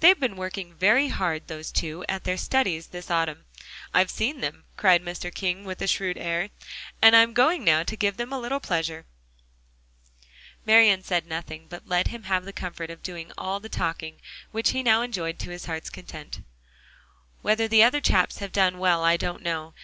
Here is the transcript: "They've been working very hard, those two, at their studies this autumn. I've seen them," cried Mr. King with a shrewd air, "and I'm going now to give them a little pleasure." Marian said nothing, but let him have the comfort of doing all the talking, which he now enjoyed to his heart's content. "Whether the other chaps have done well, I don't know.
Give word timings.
"They've 0.00 0.18
been 0.18 0.34
working 0.34 0.74
very 0.74 1.06
hard, 1.06 1.46
those 1.46 1.70
two, 1.70 2.04
at 2.08 2.24
their 2.24 2.36
studies 2.36 2.88
this 2.88 3.08
autumn. 3.08 3.44
I've 3.94 4.10
seen 4.10 4.40
them," 4.40 4.64
cried 4.76 5.00
Mr. 5.00 5.32
King 5.32 5.62
with 5.64 5.80
a 5.80 5.86
shrewd 5.86 6.18
air, 6.18 6.50
"and 7.00 7.14
I'm 7.14 7.32
going 7.34 7.62
now 7.62 7.84
to 7.84 7.94
give 7.96 8.16
them 8.16 8.32
a 8.32 8.38
little 8.40 8.58
pleasure." 8.58 9.06
Marian 10.66 11.04
said 11.04 11.28
nothing, 11.28 11.66
but 11.68 11.86
let 11.86 12.08
him 12.08 12.24
have 12.24 12.44
the 12.44 12.52
comfort 12.52 12.90
of 12.90 13.00
doing 13.04 13.30
all 13.38 13.60
the 13.60 13.68
talking, 13.68 14.20
which 14.50 14.70
he 14.70 14.82
now 14.82 15.02
enjoyed 15.02 15.38
to 15.38 15.50
his 15.50 15.66
heart's 15.66 15.88
content. 15.88 16.40
"Whether 17.42 17.68
the 17.68 17.84
other 17.84 18.00
chaps 18.00 18.38
have 18.38 18.50
done 18.50 18.78
well, 18.78 19.04
I 19.04 19.16
don't 19.16 19.40
know. 19.40 19.72